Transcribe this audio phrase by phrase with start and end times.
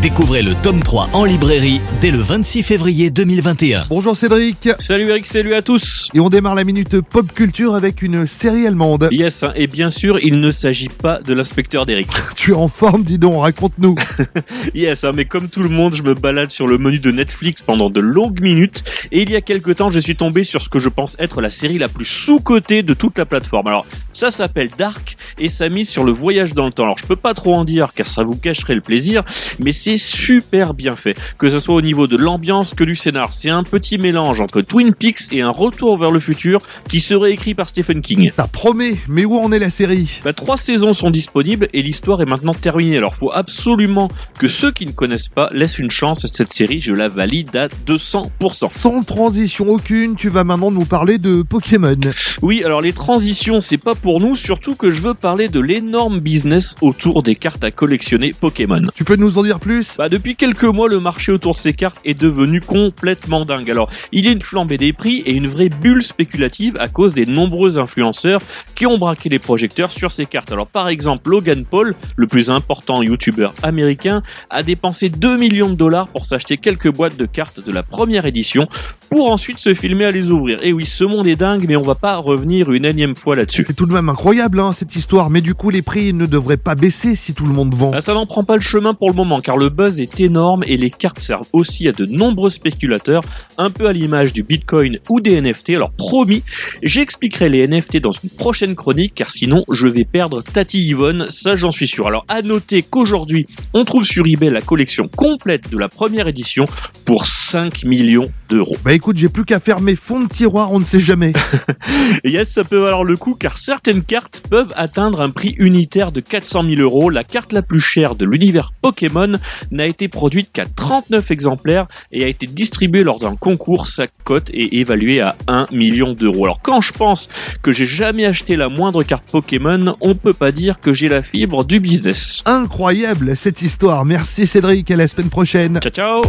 [0.00, 3.86] Découvrez le tome 3 en librairie dès le 26 février 2021.
[3.88, 8.02] Bonjour Cédric Salut Eric, salut à tous Et on démarre la minute pop culture avec
[8.02, 9.08] une série allemande.
[9.10, 12.08] Yes, hein, et bien sûr, il ne s'agit pas de l'inspecteur d'Eric.
[12.36, 13.94] Tu es en forme, dis donc, raconte-nous.
[14.74, 17.62] yes, hein, mais comme tout le monde, je me balade sur le menu de Netflix
[17.62, 20.68] pendant de longues minutes, et il y a quelques temps, je suis tombé sur ce
[20.68, 23.68] que je pense être la série la plus sous-cotée de toute la plateforme.
[23.68, 26.84] Alors, ça s'appelle Dark, et ça mise sur le voyage dans le temps.
[26.84, 29.22] Alors, je peux pas trop en dire, car ça vous cacherait le plaisir,
[29.58, 31.16] mais c'est super bien fait.
[31.38, 33.32] Que ce soit au niveau de l'ambiance que du scénar.
[33.32, 37.32] C'est un petit mélange entre Twin Peaks et un retour vers le futur qui serait
[37.32, 38.30] écrit par Stephen King.
[38.34, 40.20] Ça promet, mais où en est la série?
[40.24, 42.96] Bah, trois saisons sont disponibles et l'histoire est maintenant terminée.
[42.96, 46.80] Alors faut absolument que ceux qui ne connaissent pas laissent une chance à cette série.
[46.80, 48.70] Je la valide à 200%.
[48.70, 51.96] Sans transition aucune, tu vas maintenant nous parler de Pokémon.
[52.42, 56.20] Oui, alors les transitions, c'est pas pour nous, surtout que je veux parler de l'énorme
[56.20, 58.82] business autour des cartes à collectionner Pokémon.
[58.94, 59.96] Tu peux nous en dire plus?
[59.96, 63.70] Bah, depuis quelques mois, le marché autour de ces cartes est devenu complètement dingue.
[63.70, 67.14] Alors, il y a une flambée des prix et une vraie bulle spéculative à cause
[67.14, 68.42] des nombreux influenceurs
[68.74, 70.52] qui ont braqué les projecteurs sur ces cartes.
[70.52, 75.76] Alors, par exemple, Logan Paul, le plus important youtubeur américain, a dépensé 2 millions de
[75.76, 78.68] dollars pour s'acheter quelques boîtes de cartes de la première édition
[79.14, 80.58] pour ensuite se filmer à les ouvrir.
[80.64, 83.62] Et oui, ce monde est dingue, mais on va pas revenir une énième fois là-dessus.
[83.64, 85.30] C'est tout de même incroyable, hein, cette histoire.
[85.30, 87.92] Mais du coup, les prix ne devraient pas baisser si tout le monde vend.
[87.94, 90.64] Ah, ça n'en prend pas le chemin pour le moment, car le buzz est énorme
[90.66, 93.20] et les cartes servent aussi à de nombreux spéculateurs,
[93.56, 95.70] un peu à l'image du Bitcoin ou des NFT.
[95.70, 96.42] Alors promis,
[96.82, 101.54] j'expliquerai les NFT dans une prochaine chronique, car sinon je vais perdre Tati Yvonne, ça
[101.54, 102.08] j'en suis sûr.
[102.08, 106.64] Alors à noter qu'aujourd'hui, on trouve sur eBay la collection complète de la première édition
[107.04, 108.76] pour 5 millions d'euros.
[108.84, 111.34] Bah écoute, j'ai plus qu'à faire mes fonds de tiroir, on ne sait jamais.
[112.24, 116.20] yes, ça peut valoir le coup car certaines cartes peuvent atteindre un prix unitaire de
[116.20, 117.10] 400 000 euros.
[117.10, 119.38] La carte la plus chère de l'univers Pokémon
[119.70, 123.88] n'a été produite qu'à 39 exemplaires et a été distribuée lors d'un concours.
[123.88, 126.46] Sa cote est évaluée à 1 million d'euros.
[126.46, 127.28] Alors quand je pense
[127.60, 131.22] que j'ai jamais acheté la moindre carte Pokémon, on peut pas dire que j'ai la
[131.22, 132.42] fibre du business.
[132.46, 134.06] Incroyable cette histoire.
[134.06, 135.78] Merci Cédric, à la semaine prochaine.
[135.82, 136.22] Ciao ciao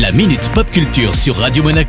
[0.00, 1.64] La Minute Pop Culture sur Radio